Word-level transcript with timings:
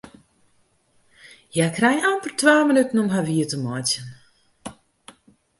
Hja 1.53 1.67
krije 1.75 2.01
amper 2.11 2.31
twa 2.39 2.55
minuten 2.69 2.99
om 3.03 3.09
har 3.13 3.25
wier 3.29 3.47
te 3.49 3.57
meitsjen. 3.65 4.07